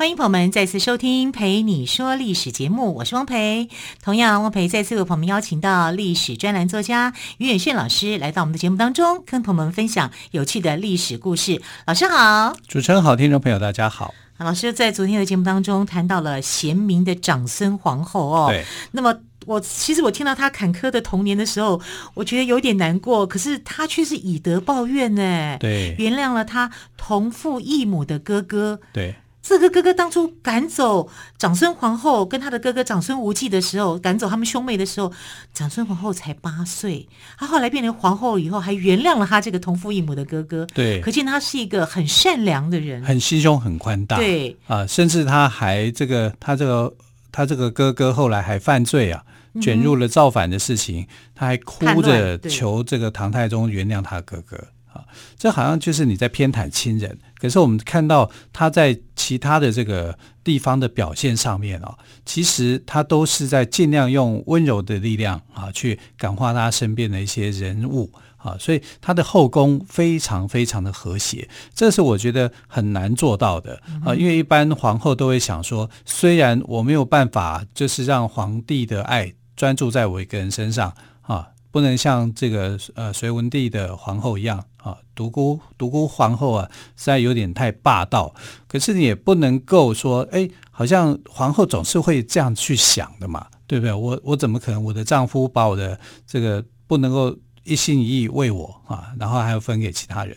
[0.00, 3.68] 欢迎朋友们再次收听《陪你说历史》节目，我是汪培。
[4.02, 11.60] 同样，汪培再次为朋友们邀请到历史专栏作家于远炫老师来到我们的节目当中，跟朋友们分享有趣的历史故事。
[11.86, 14.14] 老师好，主持人好，听众朋友大家好。
[14.38, 18.46] 老师在昨天的节目当中谈到了贤明的长孙皇后哦。
[18.48, 18.64] 对。
[18.92, 21.78] 那么我其实我听到他坎坷的童年的时候，
[22.14, 25.58] 我觉得有点难过，可是他却是以德报怨呢。
[25.60, 25.94] 对。
[25.98, 28.80] 原谅了他同父异母的哥哥。
[28.94, 29.14] 对。
[29.50, 35.12] 这个哥哥当初赶走长孙皇后跟他的哥哥长孙无忌的时候，赶走他们兄妹的时候，
[35.52, 37.08] 长孙皇后才八岁。
[37.36, 40.64] 他后来变成皇后以后，还原谅了他这个同父异母的哥哥。
[40.72, 44.18] 对，可见他是一个很善良的人，很心胸很宽大。
[44.18, 46.94] 对啊，甚至他还这个他这个
[47.32, 49.20] 他这个哥哥后来还犯罪啊，
[49.60, 54.56] 卷入了造反的事情，嗯、他还哭着求这个唐太宗原谅他哥哥。
[54.92, 55.04] 啊，
[55.38, 57.18] 这好像就是你在偏袒亲人。
[57.38, 61.96] 可是我们看到他在其他的这个地方的表现上面啊，
[62.26, 68.56] 其实他都是在尽量用温柔的力量啊，去感化他身边的一些人物啊。
[68.58, 74.14] 所以他的后宫非常非常的和谐，这是我觉得很难做到的啊。
[74.14, 81.48] 因为一般皇后都会想说，虽然我没有办法，就是让皇帝的爱专注在我一个人身上啊。
[81.70, 88.34] 不能像这个呃隋文帝的皇后一样啊，独孤独孤皇后啊，实在有点太霸道。
[88.66, 93.92] 可是你也不能够说，哎，好像皇后总是会这样去想的嘛，对不对？
[93.92, 100.36] 我我怎么可能我的丈夫把我的这个不能够一心一意为我啊，然后还要分给其他人？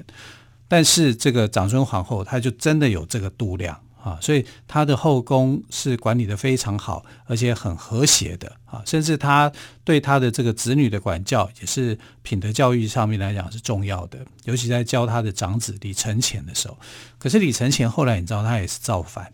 [0.68, 3.80] 但是这个长孙皇后，她就真的有这个度量。
[4.04, 9.50] 啊，所以他的后宫是管理的非常好，而且很和谐的啊，甚至他
[9.86, 16.78] 对他的这个子女的管教也是品德教育上面来讲是重要的，尤其在教他的长子李承乾的时候。
[17.18, 19.32] 可是李承乾后来你知道他也是造反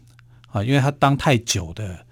[0.52, 2.06] 啊，因为他当太久的。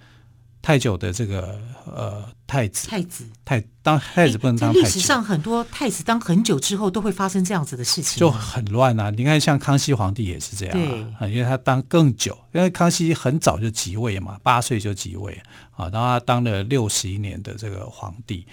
[0.62, 4.86] 太久的这个呃太子，太子太当太子不能当太子。
[4.86, 9.10] 历史上很多太子当很久之后都会发生这样子的事情，就很乱啊！
[9.12, 10.78] 你看像康熙皇帝也是这样
[11.16, 15.42] 啊，对因为他当更久，因为康熙很早就即位嘛，八岁就即位
[15.72, 18.46] 啊，然后他当了六十一年的这个皇帝，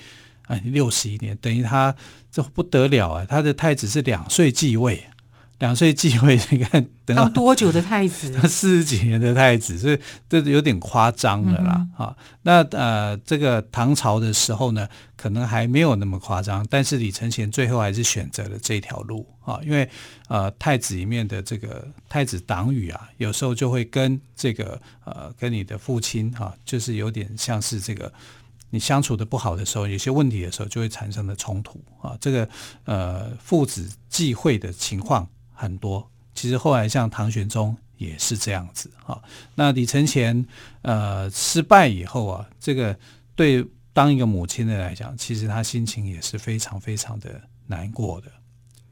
[0.47, 1.93] 哎，六十一年等于他
[2.31, 3.27] 这不得了啊！
[3.29, 5.05] 他的太子是两岁继位。
[5.59, 8.33] 两岁继位，你 看等到多久的太子？
[8.49, 9.99] 四十几年的太子，所以
[10.29, 11.87] 这有点夸张了啦。
[11.97, 19.89] 哈、那呃，这个唐朝的时候呢，可能还没有那么夸张，但是李承乾最后还是选择了这条路啊，因为
[20.29, 28.13] 呃，太子里面的这个太子党羽啊，有时候就会跟这个呃，跟你的父亲哈、啊，就是有点像是这个。
[28.71, 32.19] 你相处的不好的时候，有些问题的时候，就会产生的冲突啊。
[32.21, 32.49] 这个
[32.83, 35.29] 呃，父子忌讳的情况
[35.65, 36.09] 很多。
[36.35, 39.21] 其实后来像唐玄宗也是这样子啊。
[39.55, 40.45] 那李承乾
[40.83, 42.97] 呃失败以后啊，这个
[43.35, 48.29] 对当一个母亲的来讲，其实他心情也是非常非常的难过的。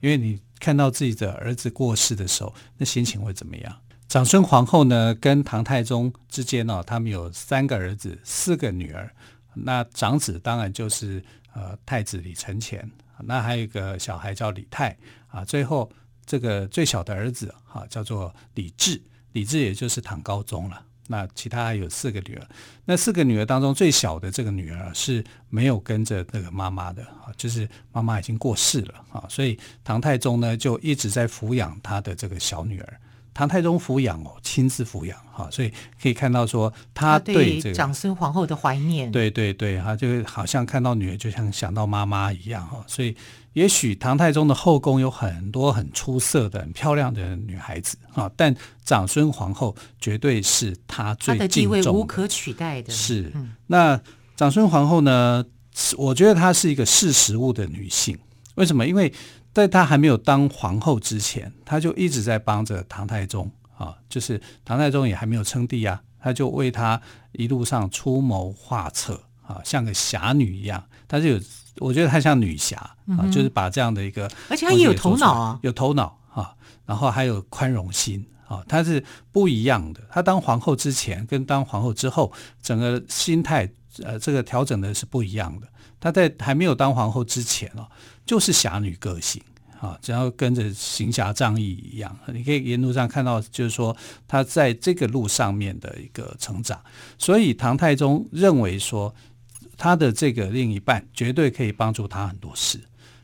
[0.00, 3.76] 因为你看到自己的儿子过世的时候，那心情会怎么样？
[4.08, 9.10] 长孙皇后呢，跟唐太宗之间呢，他们有三个儿子，四个女儿。
[9.54, 11.22] 那长子当然就是
[11.54, 12.90] 呃太子李承乾，
[13.24, 14.96] 那还有一个小孩叫李泰
[15.28, 15.90] 啊，最后
[16.32, 18.98] 这个最小的儿子哈、啊、叫做李治，
[19.32, 20.82] 李治也就是唐高宗了。
[21.08, 22.48] 那其他还有四个女儿，
[22.86, 33.00] 那四个女儿当中最小的这个女儿是没有跟着那个妈妈的啊，就是妈妈已经过世了啊，所以唐太宗呢就一直在抚养他的这个小女儿。
[33.34, 35.70] 唐太宗抚养哦，亲自抚养哈，所以
[36.00, 43.14] 可以看到说他对这个长孙皇后的怀念，对对对，他就好像看到女儿就像想到妈妈一样哈，所以
[43.54, 48.54] 也许唐太宗的后宫有很多很出色的、很漂亮的女孩子哈，但
[48.84, 52.92] 长孙皇后绝对是他最地位无可取代的。
[52.92, 54.00] 是，嗯、那
[54.36, 55.44] 长孙皇后呢？
[55.96, 58.18] 我觉得她是一个识时务的女性，
[58.56, 58.86] 为什么？
[58.86, 59.10] 因为
[59.54, 67.00] 在她还没有当皇后之前，她就一直在帮着唐太宗啊，就是唐太宗也还没有称帝啊，她就为他
[67.32, 70.82] 一路上出谋划策啊，像个侠女一样。
[71.08, 71.40] 她就有，
[71.78, 72.76] 我觉得她像女侠
[73.18, 76.54] 啊，就是把这样的一个，而且她也有头脑啊，有头脑啊，
[76.86, 80.00] 然后还有宽容心啊，她是不一样的。
[80.10, 83.70] 她当皇后之前跟当皇后之后，整个心态
[84.02, 85.68] 呃这个调整的是不一样的。
[86.00, 87.86] 她在还没有当皇后之前哦，
[88.24, 89.42] 就是侠女个性
[89.78, 92.16] 啊，只要跟着行侠仗义一样。
[92.32, 93.94] 你可以沿路上看到，就是说
[94.26, 96.80] 她在这个路上面的一个成长。
[97.18, 99.14] 所以唐太宗认为说，
[99.82, 102.78] 他的这个另一半绝对可以帮助他很多事。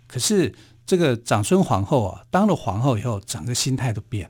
[0.08, 0.52] 可是
[0.84, 4.28] 这个长孙皇后啊，当了皇后以后，整个心态都变。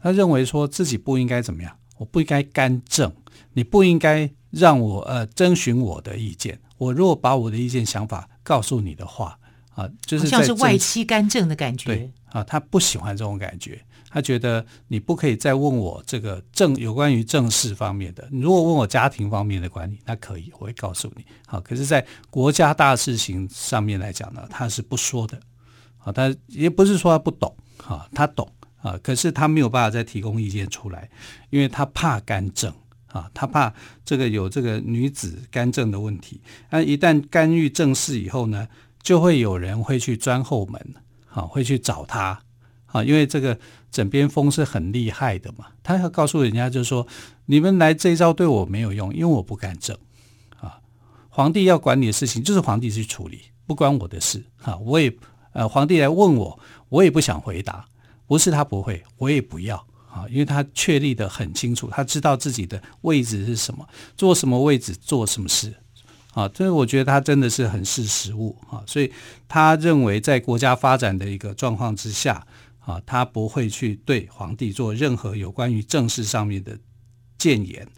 [0.00, 3.12] 他认为说自己不应该怎么样，我不应该干政，
[3.52, 6.58] 你不应该让我呃征询我的意见。
[6.78, 9.38] 我如果把我的意见想法告诉你的话
[9.74, 11.94] 啊，就是像是外戚干政的感觉。
[11.94, 13.78] 对啊，他不喜欢这种感觉。
[14.12, 18.28] 他觉得你不可以再问我这个政有关于政事方面的。
[18.30, 21.24] 你如果问我家庭方面的管理，那可以，我会告诉你。
[21.46, 25.40] 好，可是，在国家大事情上面来讲呢，他是不说的。
[25.96, 28.46] 好，他也不是说他不懂，哈，他懂
[28.82, 31.08] 啊，可是他没有办法再提供意见出来，
[31.48, 32.70] 因为他怕干政
[33.06, 33.72] 啊，他怕
[34.04, 36.40] 这个有这个女子干政的问题。
[36.68, 38.68] 那一旦干预政事以后呢，
[39.02, 40.94] 就会有人会去钻后门，
[41.30, 42.38] 啊，会去找他，
[42.92, 43.58] 啊，因为这个
[43.90, 47.04] 枕边风是很厉害的嘛，他要告诉人家就是说，
[47.46, 49.96] 你们来这一招对我没有用，因为我不敢整，
[50.60, 50.78] 啊，
[51.28, 55.12] 皇帝要管你的事情就是皇帝去处理，不关我的事，哈，我也。
[55.54, 56.58] 呃，皇帝来问我，
[56.88, 57.84] 我也不想回答。
[58.26, 59.76] 不是他不会，我也不要
[60.10, 63.86] 啊，因为他确立的很清楚，他知道自己的位置是什么，
[64.16, 65.74] 做什么位置做什么事
[66.32, 66.50] 啊。
[66.54, 69.12] 所以我觉得他真的是很识时务啊，所以
[69.46, 72.46] 他认为在国家发展的一个状况之下
[72.84, 76.78] 啊，他不会去对皇帝做任何有关于政事上面的
[77.38, 77.88] 谏言。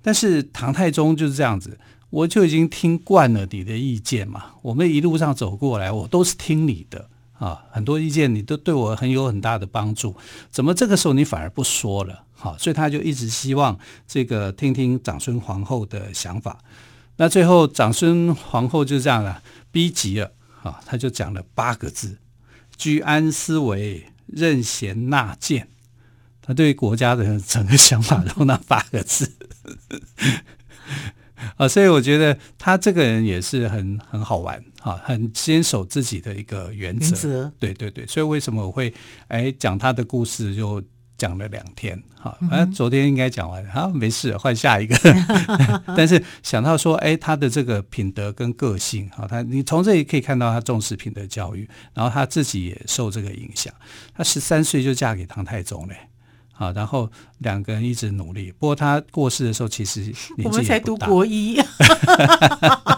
[0.00, 1.78] 但是唐太宗就是这样子。
[2.10, 10.16] 我就已经听惯了你的意见嘛，我们一路上走过来，我都是听你的啊，很多意见你都对我很有很大的帮助，
[10.50, 12.24] 怎么这个时候你反而不说了？
[12.32, 16.58] 好，所以他就一直希望这个听听长孙皇后的想法。
[17.16, 20.32] 那最后长孙皇后就这样了，逼急了
[20.62, 22.16] 啊，他就讲了八个字：
[22.78, 25.68] 居安思危，任贤纳谏。
[26.40, 29.32] 他对国家的整个想法都那八个字。
[31.56, 37.06] 啊，所以我觉得他这个人也是很很好玩啊，很坚守自己的一个原则。
[37.06, 37.52] 原则。
[37.58, 38.92] 对对对，所以为什么我会
[39.28, 40.82] 哎讲他的故事就
[41.18, 42.02] 讲了两天？
[42.14, 44.96] 哈，反正昨天应该讲完了，好，没事，换下一个。
[45.96, 53.74] 但是想到说，哎，他的这个品德跟个性，哈，他你从这里可以看到他重视品德教育，然后他自己也受这个影响。
[54.14, 55.96] 他十三岁就嫁给唐太宗嘞。
[56.54, 58.50] 啊，然后两个人一直努力。
[58.50, 60.12] 不过他过世的时候，其实。
[60.42, 61.56] 我们才读国一，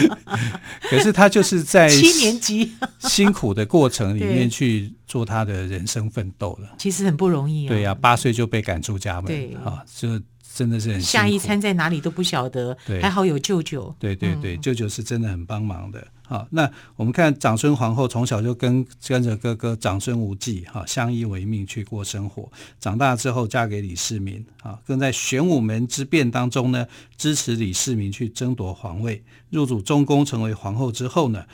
[0.90, 6.68] 可是他就是在七年级辛苦的过程里面去做他的人生奋斗了。
[6.78, 7.68] 其实很不容易啊。
[7.68, 10.20] 对呀，八岁就被赶出家门，对啊，就
[10.56, 10.98] 真的是很。
[10.98, 12.74] 下一餐在哪里都不晓得。
[12.86, 13.94] 对，还好有舅舅。
[13.98, 16.06] 对对对，舅舅是真的很帮忙的。
[16.26, 22.50] 好，那我们看长孙皇后从小就跟跟着哥哥长孙无忌哈相依为命去过生活，
[22.80, 26.86] 长大之后嫁给李世民啊，更在玄武门之变当中呢
[27.18, 31.44] 支持李世民去争夺皇位，入主中宫成为皇后之后呢。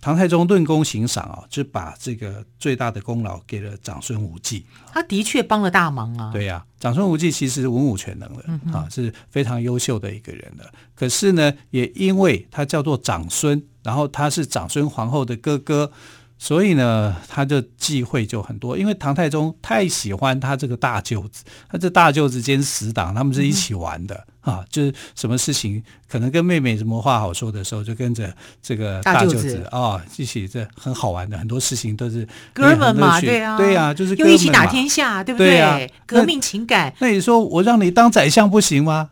[0.00, 4.64] 唐太宗论功行赏啊，就把这个最大的功劳给了长孙无忌。
[4.92, 6.30] 他的确帮了大忙啊。
[6.32, 10.72] 对呀、啊，长孙无忌其实文武全能的、嗯、啊，是非常优秀的一个人的。
[10.94, 15.90] 可是呢，也因为他叫做长孙，然后他是长孙皇后的哥哥。
[16.38, 35.50] 所以呢，他就忌讳就很多，因为唐太宗太喜欢他这个大舅子，他这大舅子兼死党，他们是一起玩的、嗯、啊，就是什么事情可能跟妹妹什么话好说的时候，就跟着这个大舅子啊、哦、一起，这很好玩的，很多事情都是哥们嘛，对啊，对啊，就是又一起打天下，对不对？
[35.50, 36.94] 对啊、革命情感。
[37.00, 39.10] 那，那你说我让你当宰相不行吗？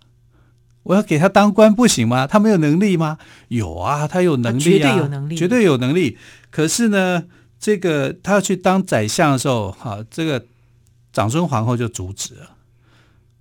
[0.86, 2.28] 我要给他当官不行吗？
[2.28, 3.18] 他没有能力吗？
[3.48, 6.16] 有啊，他有能力啊，绝对有能力，绝对有能力。
[6.48, 7.24] 可是呢，
[7.58, 10.46] 这个他要去当宰相的时候，哈，这个
[11.12, 12.50] 长孙皇后就阻止了，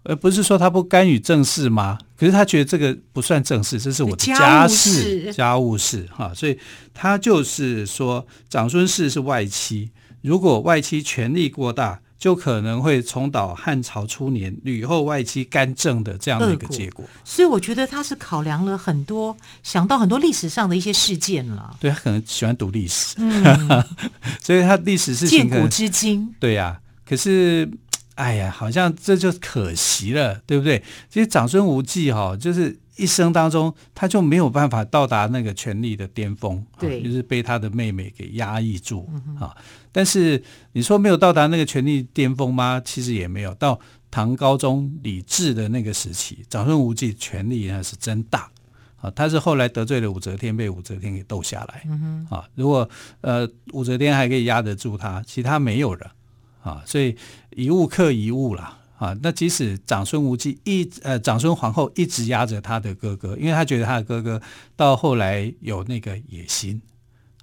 [0.06, 2.00] 而不是说他不干预政事吗？
[2.18, 6.58] 可是他觉得这个不算政事，这是我的家事，家务事，哈，所以
[6.96, 12.02] 他就是说，长孙氏是外戚，如果外戚权力过大。
[12.18, 21.76] 就可能会重蹈汉朝初年吕后外戚干政的这样的一个结果，所以我觉得他是考量了很多，想到很多历史上的一些事件了。
[21.80, 23.84] 对，他可能喜欢读历史，嗯、
[24.42, 26.34] 所以他历史事情鉴古知今。
[26.40, 27.70] 对呀、啊，可是
[28.16, 30.82] 哎呀，好像这就可惜了，对不对？
[31.10, 32.78] 其实长孙无忌哈、哦，就是。
[32.96, 39.10] 一生当中，他就没有办法到达那个权力的巅峰，对，就是被他的妹妹给压抑住
[39.40, 39.56] 啊。
[39.92, 40.42] 但是
[40.74, 42.82] 你说没有到达那个权力巅峰吗？
[42.84, 43.80] 其实也没有到。
[44.12, 48.50] 唐高宗李治的那个时期，长孙无忌权力呢是真大
[48.96, 49.12] 啊。
[49.12, 51.84] 他是后来得罪了武则天，被武则天给斗下来。
[51.86, 56.14] 嗯啊，如果呃武则天还可以压得住他，其他没有了
[56.62, 56.82] 啊。
[56.86, 57.14] 所以
[57.58, 59.16] 一物克一物啦啊。
[59.22, 64.42] 那即使长孙无忌一呃长孙皇后一直压着他的哥哥，因为他觉得他的哥哥
[64.76, 66.82] 到后来有那个野心。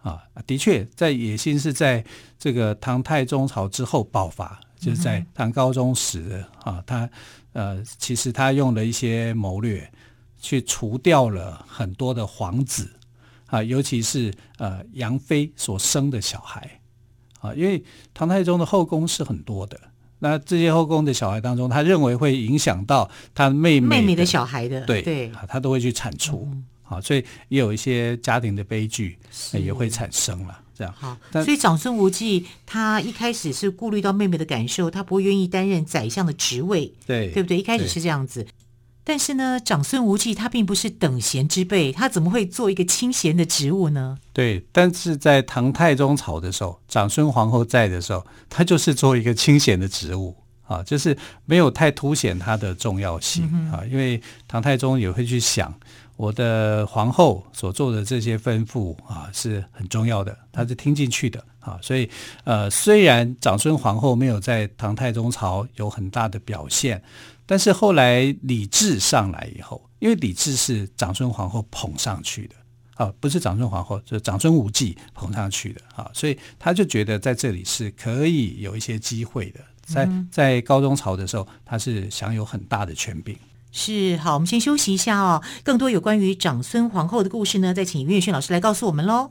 [0.03, 2.05] 啊，的确，在野心是在
[2.37, 7.09] 这个唐太宗朝之后爆发，就是在唐高宗时啊，他
[7.53, 9.89] 呃，其实他用了一些谋略，
[10.41, 12.91] 去除掉了很多的皇子
[13.47, 16.81] 啊，尤其是呃杨妃所生的小孩
[17.41, 19.79] 啊，因为唐太宗的后宫是很多的，
[20.23, 26.49] 那这些后宫的小孩当中，他认为会影响到他妹妹妹妹的小孩的，对对啊，他都会去铲除。
[26.53, 29.19] 嗯啊，所以也有一些家庭的悲剧
[29.55, 30.61] 也会产生了。
[30.77, 37.59] 这样好，所以长孙无忌他一开始是顾虑到妹妹的感受，他不会愿意担任宰相的职位，对对不对？
[37.59, 38.47] 一开始是这样子。
[39.05, 44.19] 但是呢，长孙无忌他并不是等闲之辈，他怎么会做一个清闲的职务呢？
[44.33, 55.75] 对，但是在唐太宗朝的时候，长孙皇后在的时候，他就是做一个清闲的职务啊，就是没有太凸显他的重要性啊，嗯、因为唐太宗也会去想。
[56.17, 61.77] 我的皇后所做的这些吩咐啊，是很重要的，她是听进去的啊。
[61.83, 62.09] 所以，
[62.45, 67.03] 呃，虽然长孙皇后没有在唐太宗朝有很大的表现，
[67.53, 72.55] 但是后来李治上来以后，因为李治是长孙皇后捧上去的
[72.95, 79.61] 啊，不是长孙皇后，就是长孙无忌捧上去的啊，所以他就觉得在这里是可以有一些机会的。
[79.85, 83.37] 在在高宗朝的时候，他是享有很大的权柄。
[83.71, 85.43] 是，好，我们先休息一下哦。
[85.63, 89.31] 更多有关于长孙皇后的故事呢，再请岳轩老师来告诉我们喽。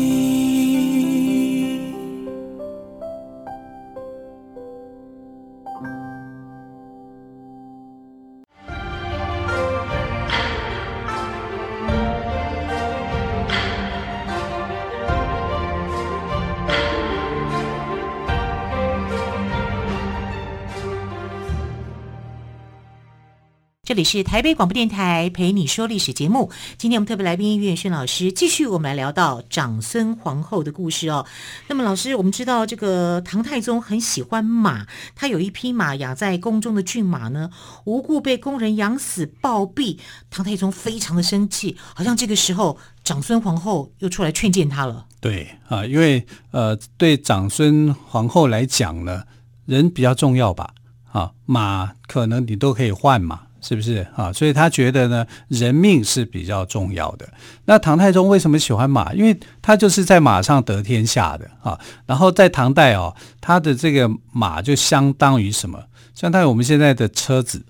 [23.91, 26.49] 这里是台北广播电台陪你说历史节目。
[26.77, 31.25] 今天我们特别来宾岳轩老师继续我们来聊到长孙皇后的故事哦。
[31.67, 37.49] 那么老师，我们知道这个唐太宗很喜欢马，他有一匹马养在宫中的骏马呢，
[37.83, 39.97] 无故被宫人养死暴毙，
[40.29, 45.05] 唐太宗非常的生气，好像这个时候长孙皇后又出来劝谏他了。
[45.19, 49.23] 对啊，因为呃，对长孙皇后来讲呢，
[49.65, 50.75] 人比较重要吧？
[51.11, 53.41] 啊，马可能你都可以换嘛。
[53.61, 54.33] 是不是啊？
[54.33, 57.31] 所以他觉得呢，人命是比较重要的。
[57.65, 59.13] 那唐太宗为什么喜欢马？
[59.13, 61.79] 因为他就是在马上得天下的啊。
[62.07, 65.79] 然后在唐代哦，他的这个马就相当于什么？
[66.15, 67.63] 相当于我们现在的车子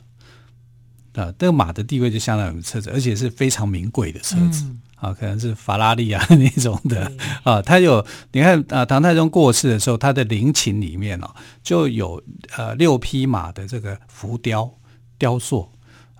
[1.13, 1.33] 啊。
[1.37, 7.11] 这个马的地位就相当于车子，而且是非常名贵的车子啊，可能是法拉利啊那种的
[7.43, 7.61] 啊。
[7.61, 11.29] 他有你看啊，唐太宗过世的时候，他的陵寝里面哦，
[11.61, 12.23] 就有
[12.55, 14.73] 呃六匹马的这个浮雕
[15.17, 15.69] 雕塑。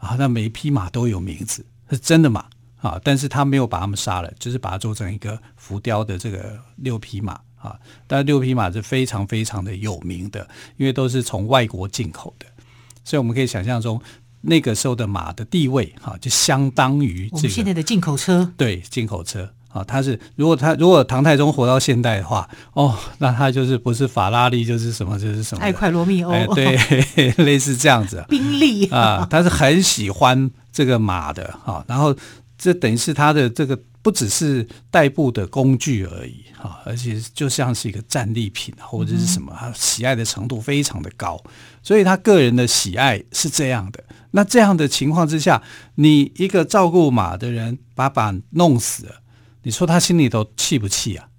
[0.01, 2.46] 啊，那每一匹马都有名字，是真的马
[2.81, 3.00] 啊！
[3.03, 7.79] 但是他没有把他们杀了，就是把它做成一个浮雕的这个六匹马啊。
[8.08, 12.48] 但六匹马是非常非常的有名的，因为都是从外国进口的，
[13.03, 14.01] 所以我们可以想象中
[14.41, 18.51] 那个时候的马的地位哈、啊，就相当于这个、我们现在的进口车。
[18.58, 19.53] 对，进口车。
[19.74, 32.16] 啊，他是如果他如果唐太宗活到现代的话，哦，那他就是不是法拉利就是什么就是什么爱快罗密欧，哎，对， 类似这样子，宾利啊，他是很喜欢这个马的啊，然后
[32.58, 41.42] 这等于是他的这个不只是代步的工具而已啊，而且就像是一个战利品或者是什么，他喜爱的程度非常的高，
[41.82, 44.04] 所以他个人的喜爱是这样的。
[44.32, 45.62] 那这样的情况之下，
[45.96, 49.21] 你一个照顾马的人把马弄死了。
[49.63, 51.30] 你说他心里头气不气啊？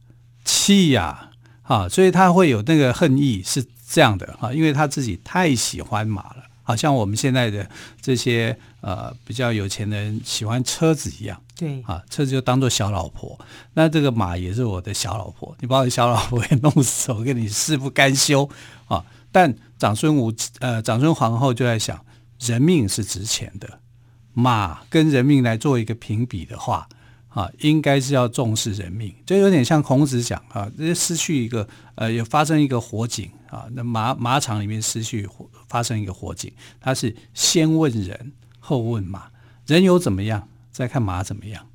[0.45, 1.31] 气呀！
[1.63, 7.69] 啊，所以他会有那个恨意是这样的啊，因为他自己太喜欢马了，好像我们现在的
[8.01, 11.41] 这些呃比较有钱的人喜欢车子一样。
[11.57, 13.39] 对啊，车子就当做小老婆，
[13.75, 18.51] 那这个马也是我的小老婆，你把我的小老婆给弄死，我跟你誓不甘休
[18.89, 19.05] 啊！
[19.31, 22.05] 但长孙无呃长孙皇后就在想，
[22.41, 23.79] 人命是值钱的，
[24.33, 26.89] 马跟人命来做一个评比的话，
[27.35, 39.29] 啊，应该是要重视人命，就有点像孔子讲啊，这失去一个呃，有发生一个火警啊，那马马场里面失去火发生一个火警，他是先问人后问马，
[39.67, 41.67] 人有怎么样，再看马怎么样。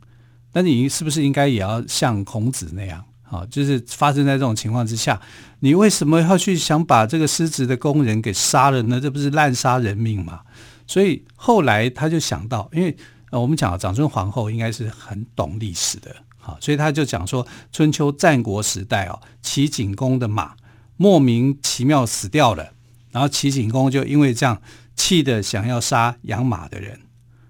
[0.54, 3.44] 那你是不是应该也要像孔子那样啊？
[3.50, 5.20] 就是发生在这种情况之下，
[5.62, 9.02] 你为什么要去想把这个失职的工人给杀了呢？
[9.02, 10.42] 这不是滥杀人命吗？
[10.86, 12.96] 所以后来他就想到，因为。
[13.30, 20.56] 呃，我们讲长孙皇后应该是很懂历史的，好，所以他就讲说，春秋战国时代哦，齐景公的马
[20.96, 22.72] 莫名其妙死掉了，
[23.12, 24.62] 然后齐景公就因为这样
[24.96, 26.98] 气得想要杀养马的人，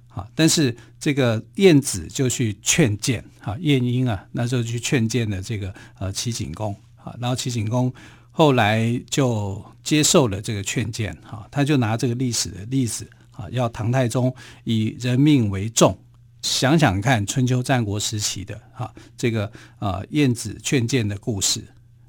[0.07, 7.93] 好，但是这个晏子就去劝谏，哈，晏婴啊，那时候去劝谏的这个呃齐景公，啊，然后齐景公
[8.31, 13.07] 后来就接受了这个劝谏，哈，他就拿这个历史的例子。
[13.37, 15.97] 啊，要唐太宗以人命为重，
[16.41, 21.63] 想想看春秋战国时期的啊，这个啊晏子劝谏的故事，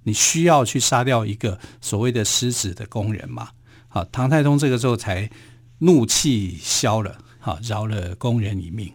[0.04, 3.50] 你需要去杀掉一个所谓的失职的工人吗？
[3.88, 5.30] 好，唐太宗这个时候才
[5.80, 8.90] 怒气消了，好，饶了工人一命。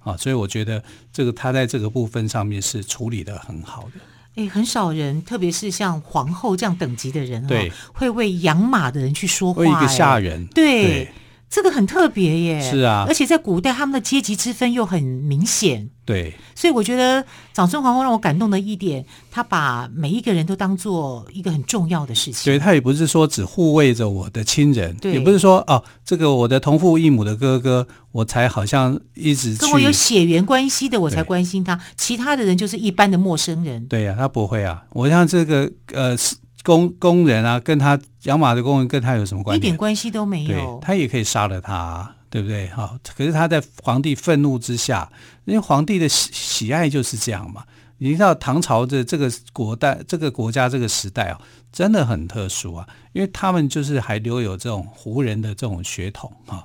[0.00, 3.92] 啊，所以我觉得这个他在这个部分上面是处理的很好的。
[4.34, 10.82] 哎，很少人，特别是像皇后这样等级的人，对，会为养马的人去说话，为一个下人，对。
[10.82, 11.12] 对
[11.50, 36.34] 这个很特别耶，是啊，而且在古代他们的阶级之分又很明显，对，所以我觉得长孙皇后让我感动的一点，他把每一个人都当做一个很重要的事情，对，他也不是说只护卫着我的亲人，对，也不是说哦，这个我的同父异母的哥哥，我才好像一直跟我有血缘关系的我才关心他，其他的人就是一般的陌生人，对呀、啊，他不会啊，我像这个呃是。
[36.64, 39.58] 工工人啊，跟他养马的工人跟他有什么关系？
[39.58, 40.80] 一点关系都没有。
[40.82, 42.66] 他也可以杀了他，对不对？
[42.68, 45.08] 哈，可是他在皇帝愤怒之下，
[45.44, 47.62] 因为皇帝的喜喜爱就是这样嘛。
[47.98, 56.64] 你知道唐朝的这个国代、这个国家、这个时代啊，真的很特殊啊，因为他们就是还留有这种胡人的这种血统啊，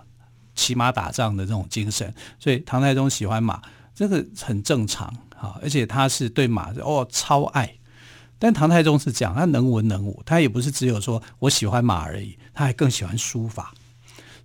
[0.56, 3.62] 骑马打仗的这种精神，所以唐太宗喜欢马，
[3.94, 5.08] 这个很正常
[5.38, 7.70] 啊，而且他是对马哦超爱。
[8.40, 13.74] 但唐太宗是讲，他能文能武，他也不是只有说我喜欢马而已，他还更喜欢书法，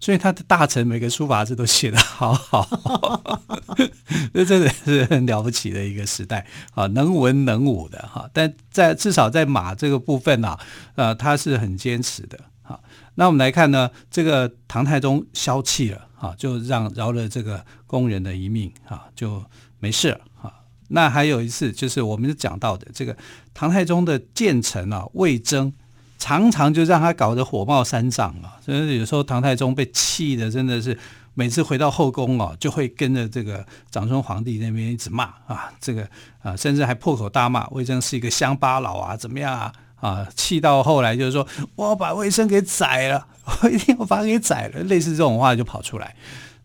[0.00, 3.40] 所以他的大臣每个书法字都写得好好，
[4.34, 8.28] 这真的是很了不起的一个时代啊，能文能武的哈。
[8.32, 10.58] 但在至少在马这个部分呢，
[10.96, 12.80] 呃，他是很坚持的哈。
[13.14, 19.44] 那我们来看呢，这个唐太宗消气了哈，就让饶了这个工人的一命哈，就
[19.78, 20.52] 没事了哈。
[20.94, 23.16] 那还有一次，就是我们讲到的这个
[23.52, 25.72] 唐太宗的谏臣啊，魏征，
[26.20, 28.62] 常常就让他搞得火冒三丈啊。
[28.64, 30.96] 所以有时候唐太宗被气的，真的是
[31.34, 36.08] 每次回到后宫啊，就会跟着这个长孙皇帝那边一直骂啊，这个
[36.40, 39.72] 啊，甚至还破口大骂魏征是一个乡巴佬啊，怎么样啊？
[39.96, 43.26] 啊，气到后来就是说，我要把魏征给宰了，
[43.62, 46.14] 我 一定要把他给宰了，类似这种话就跑出来。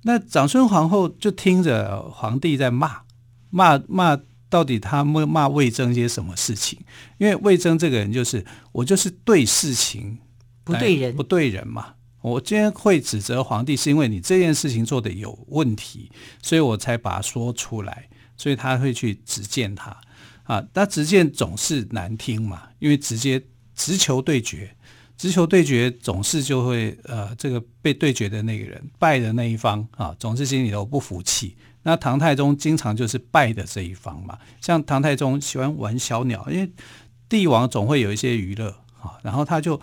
[0.04, 3.02] 那长孙皇后就听着皇帝在骂。
[3.50, 6.80] 骂骂到底他骂骂魏征些什么事情？
[7.18, 10.18] 因为魏征这个人就是我就是对事情
[10.64, 11.94] 不对人不对人嘛。
[12.22, 18.08] 我今天会指责皇帝，是因为你这件事情做的有问题，所以我才把它说出来。
[18.36, 19.96] 所以他会去直谏他
[20.44, 23.44] 啊，那直谏总是难听嘛，因为直接
[23.76, 24.74] 直球对决，
[25.18, 31.58] 直球对决总是就会呃，这个被对决的那个人败的那一方啊，总是心里头不服气。
[31.90, 36.72] 那唐太宗经常就是败的这一方嘛，像唐太宗喜欢玩小鸟，因为
[37.28, 38.70] 帝王总会有一些娱乐
[39.02, 39.82] 啊，然后他就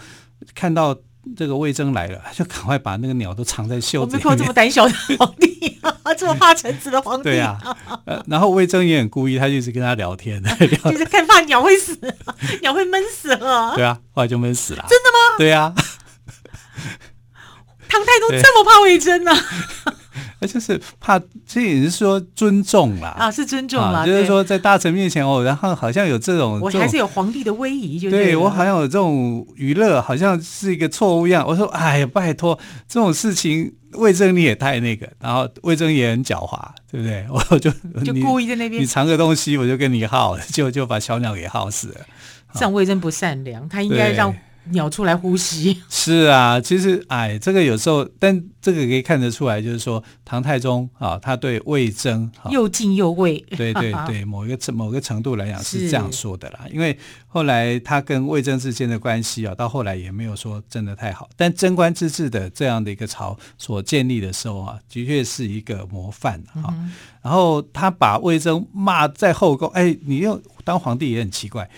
[0.54, 0.96] 看到
[1.36, 4.32] 这个魏征来了，就赶快把那个鸟都藏在袖子里面。
[4.32, 7.36] 我这么胆小的皇帝啊， 这么怕臣子的皇帝。
[7.42, 7.58] 啊，
[8.04, 10.40] 呃，然后魏征也很故意，他就一直跟他聊天，
[10.84, 11.98] 就是看怕鸟会死，
[12.62, 13.74] 鸟会闷死了。
[13.74, 14.86] 对啊，后来就闷死了。
[14.88, 15.38] 真的吗？
[15.38, 15.74] 对呀、啊。
[17.88, 19.32] 唐太宗这么怕魏征呢？
[19.84, 19.95] 那
[20.40, 23.10] 就是怕，这也是说尊重啦。
[23.18, 31.44] 啊，是尊重啦，啊、就是说在大臣面前哦，然后好像有这种，我还是有皇帝的威仪，就对我好像有这种娱乐，好像是一个错误一样。
[31.46, 37.24] 我说，哎呀，拜托，这种事情魏征你也太那个，然后魏征也很狡猾，对不对？
[37.50, 37.70] 我就
[38.04, 42.00] 就故意在那边，你藏个东西，我就跟你耗， 就就把小鸟给耗死了。
[42.54, 44.34] 这样魏征不善良，他应该让
[44.70, 45.82] 鸟出来呼吸。
[45.88, 53.38] 是啊，其实哎，这个有时候，但这个可以看得出来，就是说唐太宗啊，他对魏征又敬又畏。
[53.56, 56.60] 对对 对，某一个某个程度来讲是这样说的啦。
[56.72, 61.28] 因为后来他跟魏征之间的关系啊，到后来也没有说真的太好。
[61.36, 66.68] 但贞观之治的这样的一个朝所建立的时候啊，的确是一个模范啊。
[66.68, 71.70] 嗯、然后他把魏征骂在后宫，哎，你又当皇帝也很奇怪，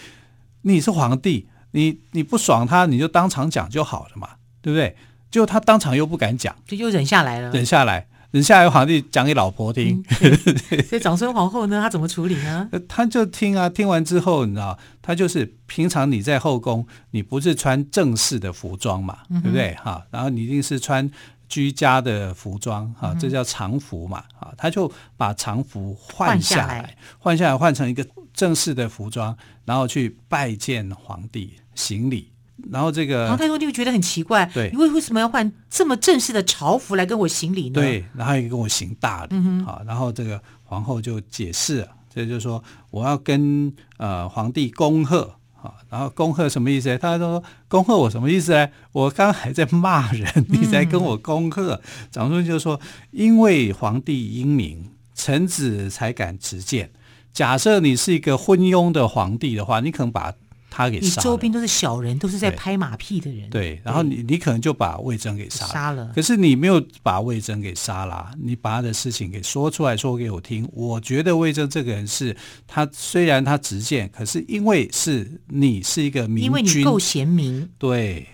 [0.62, 1.46] 你是皇帝。
[1.78, 4.96] 你你不爽他，你就当场讲就好了嘛，对不对？
[5.30, 7.50] 就他当场又不敢讲，就又忍下来了。
[7.52, 10.02] 忍下来，忍下来，皇帝讲给老婆听。
[10.20, 12.68] 嗯、所以长孙皇后呢，她怎么处理呢？
[12.88, 19.74] 她就听啊，听完之后，你知道，她就是平常你在后宫，你不是穿正式的服装嘛，嗯、对不对？
[19.74, 21.08] 哈，然后你一定是穿
[21.48, 28.04] 居家的服装，哈，这叫常服嘛，啊，他就把常服换下来，换下来换成一个。
[28.34, 32.32] 正式的服装，然后去拜见皇帝行礼，
[32.72, 37.74] 然后这个唐太宗就会觉得很奇怪，对，为为什么要换这么正式的朝服来跟我行礼呢？
[37.74, 46.98] 对，然后也跟我行大礼，嗯、哼然后这个皇后就解释，这就是说我要跟呃皇帝恭贺啊，然后恭贺什么意思？
[46.98, 48.68] 他说恭贺我什么意思呢？
[48.90, 51.74] 我刚还在骂人，你在跟我恭贺。
[51.74, 52.80] 嗯、长孙就说，
[53.12, 56.90] 因为皇帝英明，臣子才敢直谏。
[57.32, 60.32] 假设你是一个昏庸的皇帝的话，你可能把
[60.70, 61.14] 他给杀了。
[61.16, 63.48] 你周边都是小人，都是在拍马屁的人。
[63.50, 65.72] 对，对，然后你你可能就把魏征给杀了。
[65.72, 66.12] 杀了。
[66.14, 70.68] 可是你没有把魏征给杀了，你把他的事情给说出来说给我听。
[70.72, 77.68] 我觉得魏征这个人是，他虽然他直谏，可是因为是你是一个明君，因为你够贤明。
[77.78, 78.26] 对，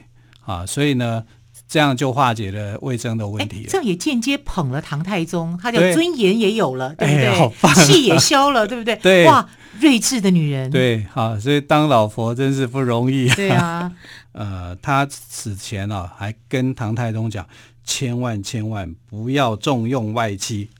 [0.44, 1.24] 啊，所以呢。
[1.66, 7.86] 这样就化解了魏征的问题了，这样也间接捧了唐太宗，他的尊严也有了，对，对不对？
[7.86, 8.94] 气也消了，对不对？
[9.02, 9.48] 对，哇，
[9.80, 13.28] 睿智的女人，对，好，所以当老婆真是不容易。
[13.30, 13.92] 对啊，
[14.32, 17.46] 呃，他此前啊还跟唐太宗讲，
[17.84, 20.70] 千万千万不要重用外戚。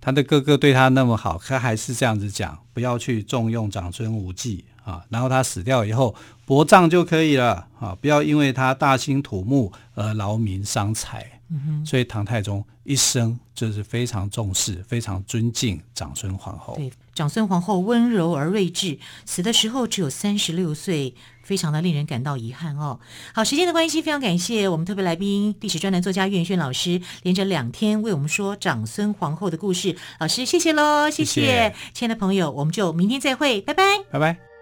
[0.00, 4.64] 他的哥哥对他那么好，他还是这样子讲，不要去重用长孙无忌。
[4.84, 7.98] 啊，然后他死掉以后，薄葬就可以了啊！
[8.00, 11.35] 不要因为他大兴土木而劳民伤财。
[11.84, 16.74] 所以唐太宗一生就是非常重视、非常尊敬长孙皇后。
[16.76, 22.98] 对，长孙皇后温柔而睿智，死的时候只有三十六岁，非常的令人感到遗憾哦。
[23.32, 29.96] 好，时间的关系，非常感谢我们特别来宾、历史专栏作家岳轩老师，连着两天为我们说长孙皇后的故事。
[30.18, 34.55] 老师，谢谢喽，谢谢亲爱的朋友，我们就明天再会，拜拜，拜拜。